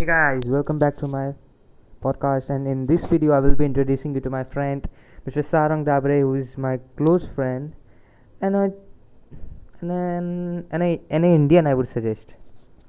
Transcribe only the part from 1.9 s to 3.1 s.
podcast. And in this